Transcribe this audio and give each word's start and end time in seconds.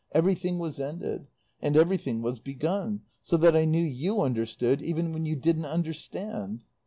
Everything 0.13 0.57
was 0.57 0.79
ended. 0.79 1.27
And 1.61 1.77
everything 1.77 2.23
was 2.23 2.39
begun; 2.39 3.01
so 3.21 3.37
that 3.37 3.55
I 3.55 3.65
knew 3.65 3.83
you 3.83 4.19
understood 4.23 4.81
even 4.81 5.13
when 5.13 5.27
you 5.27 5.35
didn't 5.35 5.65
understand. 5.65 6.63